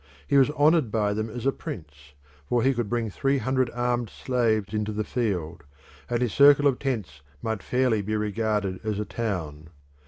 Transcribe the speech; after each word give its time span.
He 0.25 0.35
was 0.35 0.49
honoured 0.49 0.91
by 0.91 1.13
them 1.13 1.29
as 1.29 1.45
a 1.45 1.51
prince, 1.51 2.13
for 2.49 2.63
he 2.63 2.73
could 2.73 2.89
bring 2.89 3.11
three 3.11 3.37
hundred 3.37 3.69
armed 3.69 4.09
slaves 4.09 4.73
into 4.73 4.91
the 4.91 5.03
field, 5.03 5.63
and 6.09 6.23
his 6.23 6.33
circle 6.33 6.65
of 6.65 6.79
tents 6.79 7.21
might 7.43 7.61
fairly 7.61 8.01
be 8.01 8.15
regarded 8.15 8.79
as 8.83 8.97
a 8.97 9.05
town. 9.05 9.69